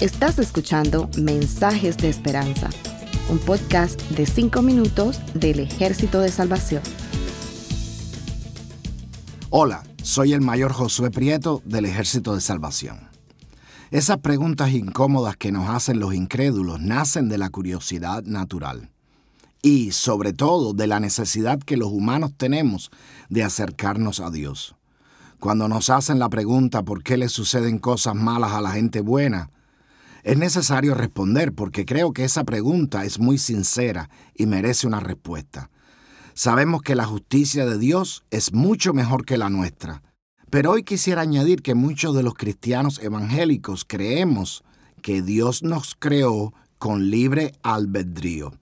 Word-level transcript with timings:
Estás 0.00 0.38
escuchando 0.40 1.08
Mensajes 1.16 1.96
de 1.96 2.08
Esperanza, 2.08 2.68
un 3.30 3.38
podcast 3.38 4.00
de 4.10 4.26
5 4.26 4.60
minutos 4.62 5.20
del 5.34 5.60
Ejército 5.60 6.20
de 6.20 6.28
Salvación. 6.28 6.82
Hola, 9.50 9.84
soy 10.02 10.32
el 10.32 10.40
mayor 10.40 10.72
Josué 10.72 11.10
Prieto 11.10 11.62
del 11.64 11.84
Ejército 11.84 12.34
de 12.34 12.40
Salvación. 12.40 13.08
Esas 13.92 14.18
preguntas 14.18 14.72
incómodas 14.72 15.36
que 15.36 15.52
nos 15.52 15.68
hacen 15.68 16.00
los 16.00 16.14
incrédulos 16.14 16.80
nacen 16.80 17.28
de 17.28 17.38
la 17.38 17.50
curiosidad 17.50 18.24
natural 18.24 18.90
y 19.62 19.92
sobre 19.92 20.32
todo 20.32 20.72
de 20.72 20.88
la 20.88 20.98
necesidad 20.98 21.60
que 21.60 21.76
los 21.76 21.92
humanos 21.92 22.32
tenemos 22.36 22.90
de 23.28 23.44
acercarnos 23.44 24.18
a 24.18 24.30
Dios. 24.30 24.74
Cuando 25.42 25.66
nos 25.66 25.90
hacen 25.90 26.20
la 26.20 26.28
pregunta 26.28 26.84
por 26.84 27.02
qué 27.02 27.16
le 27.16 27.28
suceden 27.28 27.80
cosas 27.80 28.14
malas 28.14 28.52
a 28.52 28.60
la 28.60 28.70
gente 28.70 29.00
buena, 29.00 29.50
es 30.22 30.38
necesario 30.38 30.94
responder 30.94 31.52
porque 31.52 31.84
creo 31.84 32.12
que 32.12 32.22
esa 32.22 32.44
pregunta 32.44 33.04
es 33.04 33.18
muy 33.18 33.38
sincera 33.38 34.08
y 34.36 34.46
merece 34.46 34.86
una 34.86 35.00
respuesta. 35.00 35.68
Sabemos 36.34 36.82
que 36.82 36.94
la 36.94 37.06
justicia 37.06 37.66
de 37.66 37.76
Dios 37.76 38.22
es 38.30 38.52
mucho 38.52 38.94
mejor 38.94 39.24
que 39.24 39.36
la 39.36 39.50
nuestra, 39.50 40.04
pero 40.48 40.70
hoy 40.70 40.84
quisiera 40.84 41.22
añadir 41.22 41.60
que 41.60 41.74
muchos 41.74 42.14
de 42.14 42.22
los 42.22 42.34
cristianos 42.34 43.00
evangélicos 43.02 43.84
creemos 43.84 44.62
que 45.02 45.22
Dios 45.22 45.64
nos 45.64 45.96
creó 45.98 46.54
con 46.78 47.10
libre 47.10 47.50
albedrío. 47.64 48.52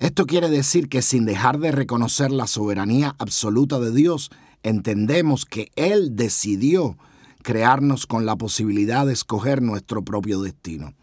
Esto 0.00 0.26
quiere 0.26 0.50
decir 0.50 0.88
que 0.88 1.00
sin 1.00 1.26
dejar 1.26 1.60
de 1.60 1.70
reconocer 1.70 2.32
la 2.32 2.48
soberanía 2.48 3.14
absoluta 3.20 3.78
de 3.78 3.92
Dios, 3.92 4.32
entendemos 4.62 5.44
que 5.44 5.70
Él 5.76 6.16
decidió 6.16 6.96
crearnos 7.42 8.06
con 8.06 8.24
la 8.24 8.36
posibilidad 8.36 9.06
de 9.06 9.12
escoger 9.12 9.62
nuestro 9.62 10.04
propio 10.04 10.40
destino. 10.40 10.94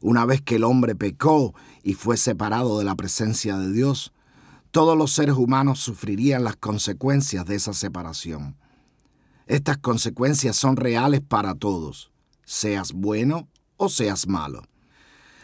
Una 0.00 0.24
vez 0.24 0.40
que 0.40 0.56
el 0.56 0.64
hombre 0.64 0.94
pecó 0.94 1.54
y 1.82 1.94
fue 1.94 2.16
separado 2.16 2.78
de 2.78 2.84
la 2.84 2.94
presencia 2.94 3.56
de 3.58 3.72
Dios, 3.72 4.12
todos 4.70 4.96
los 4.96 5.12
seres 5.12 5.34
humanos 5.34 5.80
sufrirían 5.80 6.44
las 6.44 6.56
consecuencias 6.56 7.44
de 7.44 7.56
esa 7.56 7.72
separación. 7.72 8.56
Estas 9.46 9.78
consecuencias 9.78 10.56
son 10.56 10.76
reales 10.76 11.20
para 11.20 11.54
todos, 11.54 12.12
seas 12.44 12.92
bueno 12.92 13.48
o 13.76 13.88
seas 13.88 14.28
malo. 14.28 14.62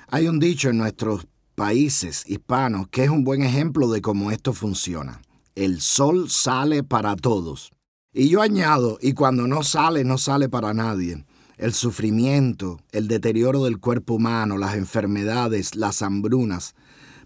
Hay 0.09 0.29
un 0.29 0.39
dicho 0.39 0.71
en 0.71 0.79
nuestros 0.79 1.27
países 1.57 2.23
hispanos 2.27 2.87
que 2.89 3.05
es 3.05 3.11
un 3.11 3.25
buen 3.25 3.43
ejemplo 3.43 3.91
de 3.91 4.01
cómo 4.01 4.31
esto 4.31 4.53
funciona. 4.53 5.21
El 5.57 5.81
sol 5.81 6.29
sale 6.29 6.83
para 6.83 7.17
todos. 7.17 7.73
Y 8.13 8.29
yo 8.29 8.43
añado, 8.43 8.99
y 9.01 9.15
cuando 9.15 9.47
no 9.47 9.63
sale, 9.63 10.05
no 10.05 10.19
sale 10.19 10.51
para 10.51 10.75
nadie. 10.75 11.25
El 11.57 11.73
sufrimiento, 11.73 12.79
el 12.93 13.09
deterioro 13.09 13.65
del 13.65 13.79
cuerpo 13.79 14.17
humano, 14.17 14.59
las 14.59 14.75
enfermedades, 14.75 15.75
las 15.75 16.03
hambrunas, 16.03 16.75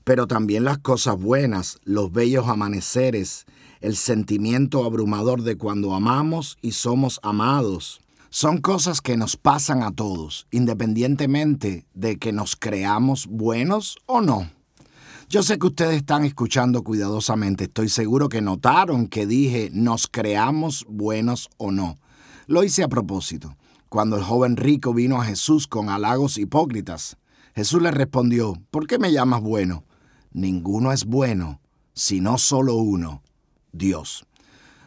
pero 0.05 0.29
también 0.29 0.63
las 0.63 0.79
cosas 0.79 1.19
buenas, 1.21 1.81
los 1.83 2.13
bellos 2.13 2.47
amaneceres, 2.47 3.47
el 3.81 3.97
sentimiento 3.97 4.85
abrumador 4.85 5.43
de 5.43 5.57
cuando 5.57 5.93
amamos 5.93 6.57
y 6.63 6.71
somos 6.71 7.19
amados, 7.25 8.01
son 8.29 8.59
cosas 8.59 9.01
que 9.01 9.17
nos 9.17 9.37
pasan 9.37 9.83
a 9.83 9.91
todos, 9.91 10.47
independientemente 10.53 11.85
de 11.95 12.17
que 12.17 12.31
nos 12.31 12.55
creamos 12.55 13.27
buenos 13.27 13.99
o 14.07 14.21
no. 14.21 14.49
Yo 15.33 15.45
sé 15.45 15.61
que 15.61 15.69
ustedes 15.69 15.99
están 15.99 16.25
escuchando 16.25 16.83
cuidadosamente, 16.83 17.63
estoy 17.63 17.89
seguro 17.89 18.29
que 18.29 18.41
notaron 18.41 19.07
que 19.07 19.29
dije 19.29 19.71
nos 19.73 20.09
creamos 20.09 20.85
buenos 20.89 21.49
o 21.57 21.71
no. 21.71 21.99
Lo 22.49 22.65
hice 22.65 22.83
a 22.83 22.89
propósito. 22.89 23.57
Cuando 23.89 24.17
el 24.17 24.25
joven 24.25 24.57
rico 24.57 24.93
vino 24.93 25.23
a 25.23 25.25
Jesús 25.25 25.69
con 25.69 25.89
halagos 25.89 26.37
hipócritas, 26.37 27.17
Jesús 27.55 27.81
le 27.81 27.93
respondió, 27.93 28.55
¿por 28.73 28.89
qué 28.89 28.99
me 28.99 29.13
llamas 29.13 29.41
bueno? 29.41 29.85
Ninguno 30.33 30.91
es 30.91 31.05
bueno, 31.05 31.61
sino 31.95 32.37
solo 32.37 32.75
uno, 32.75 33.23
Dios. 33.71 34.27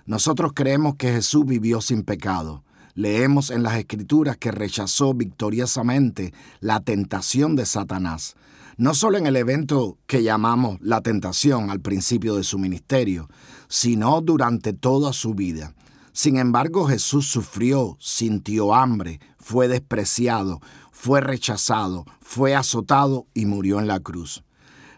Nosotros 0.06 0.52
creemos 0.54 0.96
que 0.98 1.14
Jesús 1.14 1.46
vivió 1.46 1.80
sin 1.80 2.04
pecado 2.04 2.66
Leemos 2.96 3.50
en 3.50 3.64
las 3.64 3.78
Escrituras 3.78 4.38
que 4.38 4.52
rechazó 4.52 5.16
victoriosamente 5.16 6.32
la 6.60 6.80
tentación 6.80 7.56
de 7.56 7.66
Satanás, 7.66 8.36
no 8.78 8.94
solo 8.94 9.18
en 9.18 9.26
el 9.26 9.36
evento 9.36 9.98
que 10.06 10.22
llamamos 10.22 10.78
la 10.80 11.02
tentación 11.02 11.72
al 11.72 11.80
principio 11.80 12.36
de 12.36 12.44
su 12.44 12.60
ministerio, 12.60 13.30
sino 13.68 14.22
durante 14.22 14.74
toda 14.74 15.12
su 15.12 15.34
vida. 15.34 15.74
Sin 16.12 16.38
embargo, 16.38 16.86
Jesús 16.88 17.26
sufrió, 17.28 17.98
sintió 18.00 18.76
hambre, 18.76 19.20
fue 19.40 19.68
despreciado, 19.68 20.62
fue 20.92 21.20
rechazado, 21.20 22.06
fue 22.22 22.56
azotado 22.56 23.26
y 23.34 23.48
murió 23.48 23.80
en 23.80 23.88
la 23.88 24.00
cruz. 24.00 24.44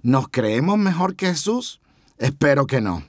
¿Nos 0.02 0.28
creemos 0.28 0.78
mejor 0.78 1.16
que 1.16 1.28
Jesús? 1.28 1.80
Espero 2.18 2.68
que 2.68 2.82
no. 2.82 3.04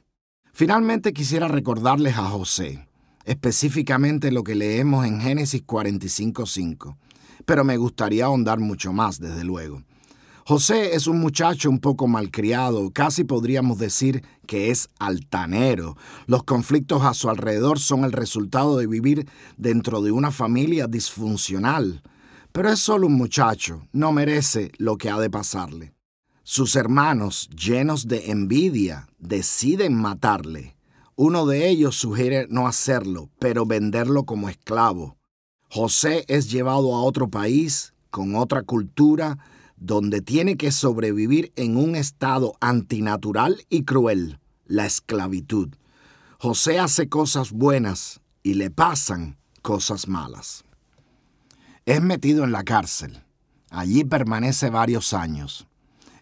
Finalmente 0.53 1.13
quisiera 1.13 1.49
recordarles 1.49 2.17
a 2.17 2.29
José 2.29 2.86
específicamente 3.27 4.33
lo 4.33 4.43
que 4.45 4.55
leemos 4.55 5.05
en 5.05 5.21
Génesis 5.21 5.63
45.5, 5.67 6.97
pero 7.45 7.65
me 7.65 7.77
gustaría 7.77 8.25
ahondar 8.25 8.61
mucho 8.61 8.93
más, 8.93 9.21
desde 9.21 9.45
luego. 9.45 9.83
José 10.47 10.95
es 10.95 11.09
un 11.09 11.19
muchacho 11.19 11.69
un 11.69 11.81
poco 11.81 12.07
malcriado, 12.07 12.93
casi 12.93 13.25
podríamos 13.25 13.79
decir 13.79 14.23
que 14.47 14.71
es 14.71 14.89
altanero. 15.01 15.97
Los 16.27 16.45
conflictos 16.45 17.03
a 17.03 17.15
su 17.15 17.29
alrededor 17.29 17.81
son 17.81 18.05
el 18.05 18.13
resultado 18.13 18.79
de 18.79 18.87
vivir 18.87 19.29
dentro 19.57 20.03
de 20.03 20.13
una 20.13 20.31
familia 20.31 20.87
disfuncional. 20.87 22.01
Pero 22.53 22.71
es 22.71 22.79
solo 22.79 23.09
un 23.09 23.15
muchacho, 23.15 23.89
no 23.93 24.13
merece 24.13 24.71
lo 24.79 24.97
que 24.97 25.11
ha 25.11 25.19
de 25.19 25.31
pasarle. 25.31 25.95
Sus 26.45 26.77
hermanos, 26.77 27.51
llenos 27.51 28.07
de 28.07 28.31
envidia, 28.31 29.09
deciden 29.19 29.97
matarle. 29.97 30.76
Uno 31.19 31.47
de 31.47 31.67
ellos 31.71 31.97
sugiere 31.97 32.47
no 32.51 32.69
hacerlo, 32.69 33.31
pero 33.39 33.65
venderlo 33.65 34.25
como 34.25 34.51
esclavo. 34.51 35.17
José 35.71 36.27
es 36.29 36.51
llevado 36.51 36.95
a 36.95 37.03
otro 37.03 37.31
país, 37.31 37.95
con 38.11 38.37
otra 38.37 38.63
cultura, 38.63 39.39
donde 39.79 40.21
tiene 40.21 40.59
que 40.59 40.71
sobrevivir 40.73 41.55
en 41.57 41.79
un 41.79 41.97
estado 41.97 42.53
antinatural 42.61 43.65
y 43.71 43.85
cruel, 43.85 44.41
la 44.67 44.85
esclavitud. 44.85 45.71
José 46.39 46.79
hace 46.79 47.09
cosas 47.09 47.51
buenas 47.51 48.21
y 48.43 48.53
le 48.53 48.71
pasan 48.71 49.39
cosas 49.63 50.09
malas. 50.09 50.67
Es 51.87 52.03
metido 52.03 52.45
en 52.45 52.53
la 52.53 52.63
cárcel. 52.63 53.25
Allí 53.71 54.05
permanece 54.05 54.69
varios 54.69 55.15
años. 55.15 55.67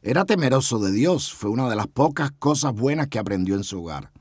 Era 0.03 0.25
temeroso 0.25 0.78
de 0.78 0.93
Dios, 0.93 1.34
fue 1.34 1.50
una 1.50 1.69
de 1.69 1.75
las 1.75 1.88
pocas 1.88 2.31
cosas 2.38 2.72
buenas 2.75 3.09
que 3.09 3.19
aprendió 3.19 3.56
en 3.56 3.65
su 3.65 3.82
hogar 3.82 4.13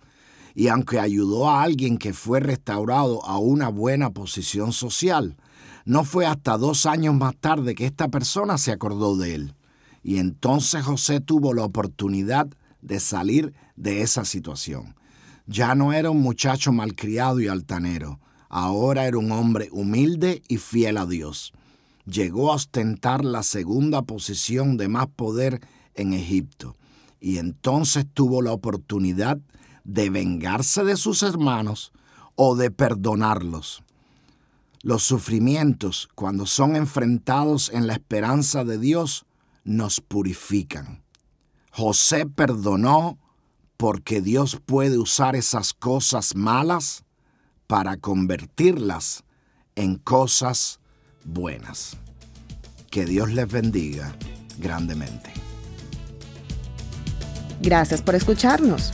y 0.56 0.68
aunque 0.68 1.00
ayudó 1.00 1.50
a 1.50 1.64
alguien 1.64 1.98
que 1.98 2.14
fue 2.14 2.40
restaurado 2.40 3.26
a 3.26 3.38
una 3.38 3.70
buena 3.70 4.12
posición 4.12 4.72
social, 4.72 5.36
no 5.86 6.04
fue 6.04 6.26
hasta 6.26 6.58
dos 6.58 6.86
años 6.86 7.16
más 7.16 7.36
tarde 7.36 7.76
que 7.76 7.86
esta 7.86 8.08
persona 8.08 8.58
se 8.58 8.72
acordó 8.72 9.18
de 9.18 9.36
él. 9.36 9.56
Y 10.04 10.18
entonces 10.18 10.84
José 10.84 11.20
tuvo 11.20 11.54
la 11.54 11.64
oportunidad 11.64 12.48
de 12.82 13.00
salir 13.00 13.54
de 13.76 14.02
esa 14.02 14.26
situación. 14.26 14.96
Ya 15.48 15.76
no 15.76 15.92
era 15.92 16.10
un 16.10 16.22
muchacho 16.22 16.72
malcriado 16.72 17.40
y 17.40 17.48
altanero, 17.48 18.20
ahora 18.50 19.08
era 19.08 19.18
un 19.18 19.32
hombre 19.32 19.70
humilde 19.72 20.42
y 20.48 20.58
fiel 20.58 20.98
a 20.98 21.06
Dios. 21.06 21.54
Llegó 22.06 22.52
a 22.52 22.56
ostentar 22.56 23.26
la 23.26 23.44
segunda 23.44 24.04
posición 24.04 24.78
de 24.78 24.88
más 24.88 25.08
poder 25.08 25.62
en 25.96 26.14
Egipto, 26.14 26.76
y 27.20 27.38
entonces 27.38 28.06
tuvo 28.14 28.42
la 28.42 28.52
oportunidad 28.52 29.38
de 29.38 29.44
vengarse 29.84 30.84
de 30.84 30.98
sus 30.98 31.24
hermanos 31.24 31.92
o 32.36 32.56
de 32.56 32.72
perdonarlos. 32.72 33.84
Los 34.82 35.04
sufrimientos, 35.04 36.10
cuando 36.16 36.46
son 36.46 36.76
enfrentados 36.76 37.70
en 37.70 37.88
la 37.88 37.94
esperanza 37.94 38.64
de 38.64 38.78
Dios, 38.78 39.26
nos 39.64 40.02
purifican. 40.02 41.04
José 41.72 42.26
perdonó 42.26 43.18
porque 43.78 44.22
Dios 44.22 44.60
puede 44.66 44.98
usar 44.98 45.36
esas 45.36 45.74
cosas 45.74 46.36
malas 46.36 47.04
para 47.68 47.98
convertirlas 47.98 49.24
en 49.76 49.96
cosas 49.96 50.80
buenas. 51.24 51.98
Que 52.92 53.06
Dios 53.06 53.32
les 53.32 53.48
bendiga 53.50 54.16
grandemente. 54.60 55.32
Gracias 57.62 58.02
por 58.02 58.16
escucharnos. 58.16 58.94